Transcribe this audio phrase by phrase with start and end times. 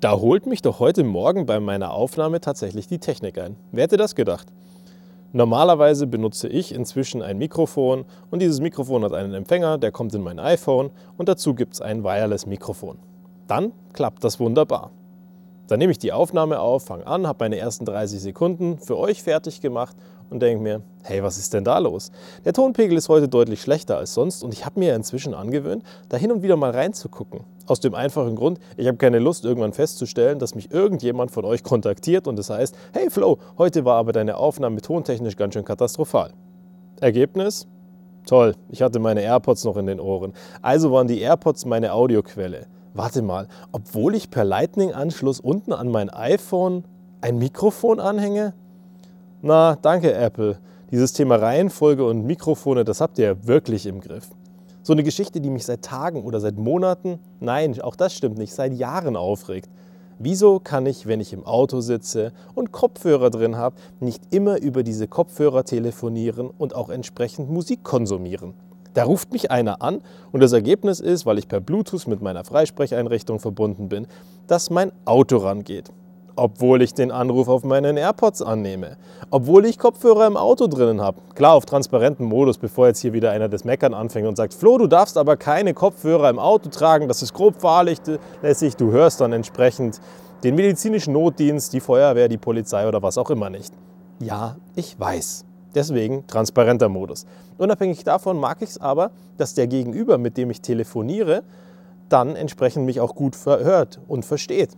[0.00, 3.56] Da holt mich doch heute Morgen bei meiner Aufnahme tatsächlich die Technik ein.
[3.72, 4.46] Wer hätte das gedacht?
[5.32, 10.22] Normalerweise benutze ich inzwischen ein Mikrofon und dieses Mikrofon hat einen Empfänger, der kommt in
[10.22, 12.96] mein iPhone und dazu gibt es ein Wireless-Mikrofon.
[13.48, 14.92] Dann klappt das wunderbar.
[15.66, 19.24] Dann nehme ich die Aufnahme auf, fange an, habe meine ersten 30 Sekunden für euch
[19.24, 19.96] fertig gemacht
[20.30, 22.10] und denke mir, hey, was ist denn da los?
[22.44, 26.16] Der Tonpegel ist heute deutlich schlechter als sonst und ich habe mir inzwischen angewöhnt, da
[26.16, 27.40] hin und wieder mal reinzugucken.
[27.66, 31.62] Aus dem einfachen Grund, ich habe keine Lust, irgendwann festzustellen, dass mich irgendjemand von euch
[31.62, 35.64] kontaktiert und es das heißt, hey Flo, heute war aber deine Aufnahme tontechnisch ganz schön
[35.64, 36.32] katastrophal.
[37.00, 37.66] Ergebnis?
[38.26, 40.34] Toll, ich hatte meine AirPods noch in den Ohren.
[40.60, 42.66] Also waren die AirPods meine Audioquelle.
[42.92, 46.84] Warte mal, obwohl ich per Lightning-Anschluss unten an mein iPhone
[47.20, 48.54] ein Mikrofon anhänge?
[49.40, 50.58] Na, danke Apple.
[50.90, 54.28] Dieses Thema Reihenfolge und Mikrofone, das habt ihr ja wirklich im Griff.
[54.82, 58.52] So eine Geschichte, die mich seit Tagen oder seit Monaten, nein, auch das stimmt nicht,
[58.52, 59.70] seit Jahren aufregt.
[60.18, 64.82] Wieso kann ich, wenn ich im Auto sitze und Kopfhörer drin habe, nicht immer über
[64.82, 68.54] diese Kopfhörer telefonieren und auch entsprechend Musik konsumieren?
[68.94, 70.00] Da ruft mich einer an
[70.32, 74.08] und das Ergebnis ist, weil ich per Bluetooth mit meiner Freisprecheinrichtung verbunden bin,
[74.48, 75.92] dass mein Auto rangeht.
[76.38, 78.96] Obwohl ich den Anruf auf meinen AirPods annehme.
[79.30, 81.20] Obwohl ich Kopfhörer im Auto drinnen habe.
[81.34, 84.78] Klar, auf transparentem Modus, bevor jetzt hier wieder einer das Meckern anfängt und sagt, Flo,
[84.78, 88.76] du darfst aber keine Kopfhörer im Auto tragen, das ist grob fahrlässig.
[88.76, 90.00] Du hörst dann entsprechend
[90.44, 93.74] den medizinischen Notdienst, die Feuerwehr, die Polizei oder was auch immer nicht.
[94.20, 95.44] Ja, ich weiß.
[95.74, 97.26] Deswegen transparenter Modus.
[97.58, 101.42] Unabhängig davon mag ich es aber, dass der Gegenüber, mit dem ich telefoniere,
[102.08, 104.70] dann entsprechend mich auch gut verhört und versteht.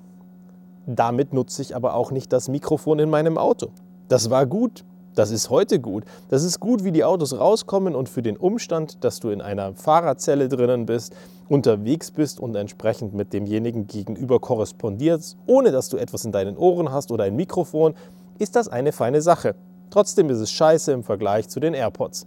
[0.87, 3.69] Damit nutze ich aber auch nicht das Mikrofon in meinem Auto.
[4.09, 4.85] Das war gut.
[5.15, 6.05] Das ist heute gut.
[6.29, 9.75] Das ist gut, wie die Autos rauskommen und für den Umstand, dass du in einer
[9.75, 11.15] Fahrerzelle drinnen bist,
[11.49, 16.93] unterwegs bist und entsprechend mit demjenigen gegenüber korrespondierst, ohne dass du etwas in deinen Ohren
[16.93, 17.95] hast oder ein Mikrofon,
[18.39, 19.57] ist das eine feine Sache.
[19.91, 22.27] Trotzdem ist es scheiße im Vergleich zu den AirPods.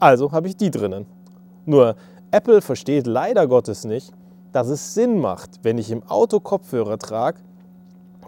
[0.00, 1.06] Also habe ich die drinnen.
[1.64, 1.94] Nur
[2.32, 4.12] Apple versteht leider Gottes nicht,
[4.52, 7.38] dass es Sinn macht, wenn ich im Auto Kopfhörer trage,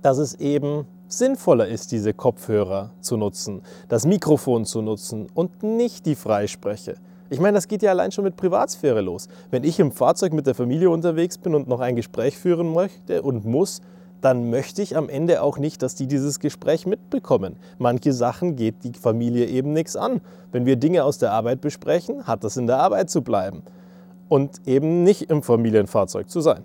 [0.02, 6.06] dass es eben sinnvoller ist, diese Kopfhörer zu nutzen, das Mikrofon zu nutzen und nicht
[6.06, 6.96] die Freispreche.
[7.30, 9.28] Ich meine, das geht ja allein schon mit Privatsphäre los.
[9.50, 13.22] Wenn ich im Fahrzeug mit der Familie unterwegs bin und noch ein Gespräch führen möchte
[13.22, 13.80] und muss,
[14.20, 17.56] dann möchte ich am Ende auch nicht, dass die dieses Gespräch mitbekommen.
[17.78, 20.20] Manche Sachen geht die Familie eben nichts an.
[20.52, 23.62] Wenn wir Dinge aus der Arbeit besprechen, hat das in der Arbeit zu bleiben
[24.28, 26.62] und eben nicht im Familienfahrzeug zu sein.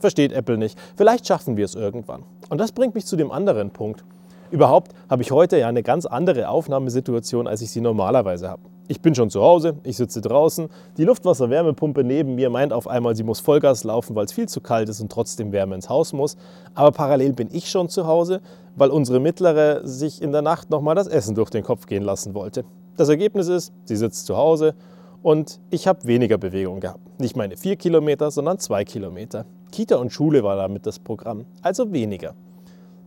[0.00, 0.78] Versteht Apple nicht.
[0.96, 2.24] Vielleicht schaffen wir es irgendwann.
[2.48, 4.02] Und das bringt mich zu dem anderen Punkt.
[4.50, 8.62] Überhaupt habe ich heute ja eine ganz andere Aufnahmesituation, als ich sie normalerweise habe.
[8.88, 13.14] Ich bin schon zu Hause, ich sitze draußen, die Luftwasserwärmepumpe neben mir meint auf einmal,
[13.14, 16.12] sie muss Vollgas laufen, weil es viel zu kalt ist und trotzdem Wärme ins Haus
[16.12, 16.36] muss.
[16.74, 18.40] Aber parallel bin ich schon zu Hause,
[18.74, 22.34] weil unsere mittlere sich in der Nacht nochmal das Essen durch den Kopf gehen lassen
[22.34, 22.64] wollte.
[22.96, 24.74] Das Ergebnis ist, sie sitzt zu Hause
[25.22, 27.20] und ich habe weniger Bewegung gehabt.
[27.20, 29.44] Nicht meine vier Kilometer, sondern zwei Kilometer.
[29.70, 32.34] Kita und Schule war damit das Programm, also weniger.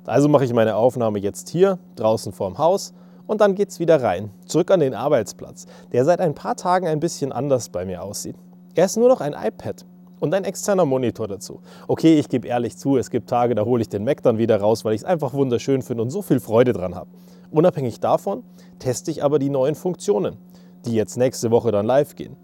[0.06, 2.94] Also mache ich meine Aufnahme jetzt hier, draußen vorm Haus
[3.26, 7.00] und dann geht's wieder rein, zurück an den Arbeitsplatz, der seit ein paar Tagen ein
[7.00, 8.36] bisschen anders bei mir aussieht.
[8.76, 9.86] Er ist nur noch ein iPad
[10.20, 11.62] und ein externer Monitor dazu.
[11.88, 14.60] Okay, ich gebe ehrlich zu, es gibt Tage, da hole ich den Mac dann wieder
[14.60, 17.10] raus, weil ich es einfach wunderschön finde und so viel Freude dran habe.
[17.52, 18.44] Unabhängig davon
[18.80, 20.38] teste ich aber die neuen Funktionen,
[20.86, 22.36] die jetzt nächste Woche dann live gehen.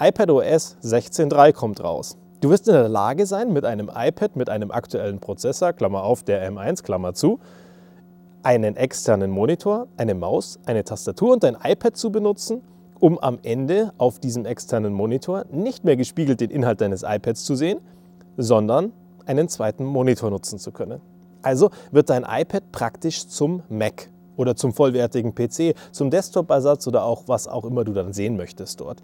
[0.00, 2.16] iPadOS 16.3 kommt raus.
[2.40, 6.22] Du wirst in der Lage sein, mit einem iPad mit einem aktuellen Prozessor, Klammer auf,
[6.24, 7.40] der M1, Klammer zu,
[8.42, 12.62] einen externen Monitor, eine Maus, eine Tastatur und ein iPad zu benutzen,
[13.00, 17.54] um am Ende auf diesem externen Monitor nicht mehr gespiegelt den Inhalt deines iPads zu
[17.54, 17.80] sehen,
[18.36, 18.92] sondern
[19.26, 21.00] einen zweiten Monitor nutzen zu können.
[21.40, 27.24] Also wird dein iPad praktisch zum Mac oder zum vollwertigen PC, zum Desktop-Ersatz oder auch
[27.26, 29.02] was auch immer du dann sehen möchtest dort.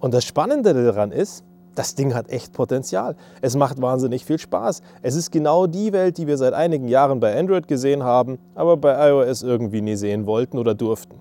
[0.00, 3.14] Und das Spannende daran ist, das Ding hat echt Potenzial.
[3.40, 4.82] Es macht wahnsinnig viel Spaß.
[5.02, 8.76] Es ist genau die Welt, die wir seit einigen Jahren bei Android gesehen haben, aber
[8.76, 11.14] bei iOS irgendwie nie sehen wollten oder durften.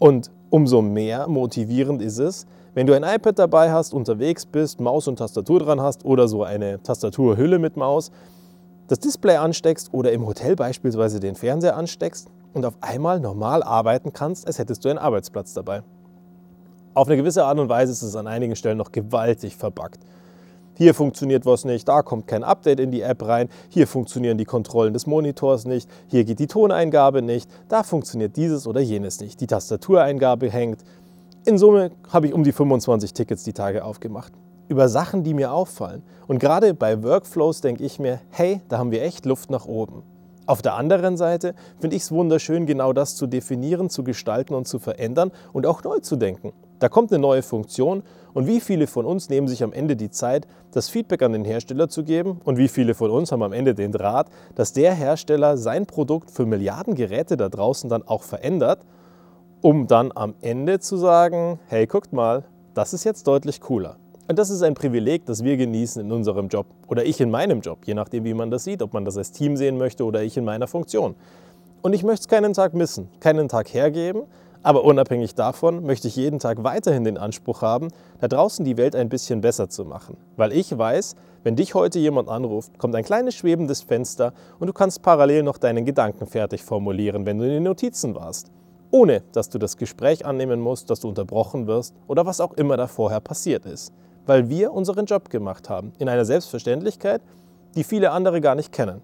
[0.00, 5.08] Und umso mehr motivierend ist es, wenn du ein iPad dabei hast, unterwegs bist, Maus
[5.08, 8.10] und Tastatur dran hast oder so eine Tastaturhülle mit Maus,
[8.88, 14.12] das Display ansteckst oder im Hotel beispielsweise den Fernseher ansteckst und auf einmal normal arbeiten
[14.12, 15.82] kannst, als hättest du einen Arbeitsplatz dabei.
[16.94, 20.00] Auf eine gewisse Art und Weise ist es an einigen Stellen noch gewaltig verbuggt.
[20.74, 24.44] Hier funktioniert was nicht, da kommt kein Update in die App rein, hier funktionieren die
[24.44, 29.40] Kontrollen des Monitors nicht, hier geht die Toneingabe nicht, da funktioniert dieses oder jenes nicht,
[29.40, 30.84] die Tastatureingabe hängt.
[31.44, 34.32] In Summe habe ich um die 25 Tickets die Tage aufgemacht.
[34.68, 36.02] über Sachen, die mir auffallen.
[36.26, 40.02] Und gerade bei Workflows denke ich mir, hey, da haben wir echt Luft nach oben.
[40.48, 44.66] Auf der anderen Seite finde ich es wunderschön, genau das zu definieren, zu gestalten und
[44.66, 46.54] zu verändern und auch neu zu denken.
[46.78, 48.02] Da kommt eine neue Funktion
[48.32, 51.44] und wie viele von uns nehmen sich am Ende die Zeit, das Feedback an den
[51.44, 54.94] Hersteller zu geben und wie viele von uns haben am Ende den Draht, dass der
[54.94, 58.86] Hersteller sein Produkt für Milliarden Geräte da draußen dann auch verändert,
[59.60, 63.98] um dann am Ende zu sagen, hey, guckt mal, das ist jetzt deutlich cooler.
[64.30, 67.62] Und das ist ein Privileg, das wir genießen in unserem Job oder ich in meinem
[67.62, 70.22] Job, je nachdem, wie man das sieht, ob man das als Team sehen möchte oder
[70.22, 71.14] ich in meiner Funktion.
[71.80, 74.24] Und ich möchte es keinen Tag missen, keinen Tag hergeben,
[74.62, 77.88] aber unabhängig davon möchte ich jeden Tag weiterhin den Anspruch haben,
[78.20, 80.18] da draußen die Welt ein bisschen besser zu machen.
[80.36, 84.74] Weil ich weiß, wenn dich heute jemand anruft, kommt ein kleines schwebendes Fenster und du
[84.74, 88.50] kannst parallel noch deinen Gedanken fertig formulieren, wenn du in den Notizen warst.
[88.90, 92.76] Ohne dass du das Gespräch annehmen musst, dass du unterbrochen wirst oder was auch immer
[92.76, 93.90] da vorher passiert ist.
[94.28, 97.22] Weil wir unseren Job gemacht haben, in einer Selbstverständlichkeit,
[97.74, 99.00] die viele andere gar nicht kennen.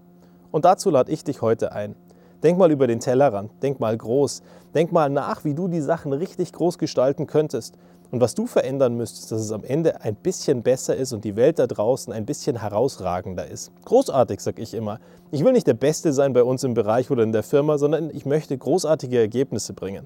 [0.51, 1.95] Und dazu lade ich dich heute ein.
[2.43, 4.43] Denk mal über den Tellerrand, denk mal groß,
[4.75, 7.75] denk mal nach, wie du die Sachen richtig groß gestalten könntest
[8.11, 11.35] und was du verändern müsstest, dass es am Ende ein bisschen besser ist und die
[11.35, 13.71] Welt da draußen ein bisschen herausragender ist.
[13.83, 14.99] Großartig, sag ich immer.
[15.31, 18.11] Ich will nicht der Beste sein bei uns im Bereich oder in der Firma, sondern
[18.11, 20.05] ich möchte großartige Ergebnisse bringen.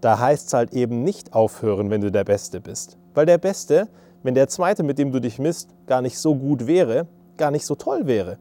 [0.00, 2.98] Da heißt es halt eben nicht aufhören, wenn du der Beste bist.
[3.14, 3.88] Weil der Beste,
[4.22, 7.06] wenn der Zweite, mit dem du dich misst, gar nicht so gut wäre,
[7.36, 8.38] gar nicht so toll wäre.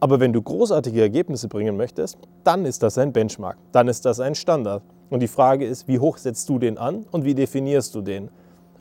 [0.00, 4.20] Aber wenn du großartige Ergebnisse bringen möchtest, dann ist das ein Benchmark, dann ist das
[4.20, 4.82] ein Standard.
[5.10, 8.28] Und die Frage ist, wie hoch setzt du den an und wie definierst du den?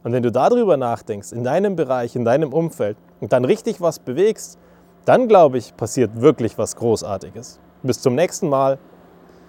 [0.04, 4.00] Und wenn du darüber nachdenkst, in deinem Bereich, in deinem Umfeld und dann richtig was
[4.00, 4.58] bewegst,
[5.06, 7.60] dann glaube ich, passiert wirklich was Großartiges.
[7.84, 8.80] Bis zum nächsten Mal,